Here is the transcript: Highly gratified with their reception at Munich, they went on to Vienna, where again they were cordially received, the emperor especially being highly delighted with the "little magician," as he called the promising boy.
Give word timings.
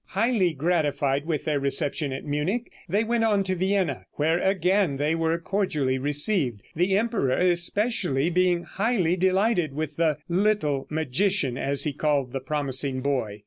Highly 0.17 0.53
gratified 0.53 1.27
with 1.27 1.45
their 1.45 1.59
reception 1.59 2.11
at 2.11 2.25
Munich, 2.25 2.71
they 2.89 3.03
went 3.03 3.23
on 3.23 3.43
to 3.43 3.55
Vienna, 3.55 4.07
where 4.13 4.39
again 4.39 4.97
they 4.97 5.13
were 5.13 5.37
cordially 5.37 5.99
received, 5.99 6.63
the 6.75 6.97
emperor 6.97 7.37
especially 7.37 8.31
being 8.31 8.63
highly 8.63 9.15
delighted 9.15 9.75
with 9.75 9.97
the 9.97 10.17
"little 10.27 10.87
magician," 10.89 11.55
as 11.55 11.83
he 11.83 11.93
called 11.93 12.31
the 12.33 12.39
promising 12.39 13.01
boy. 13.01 13.37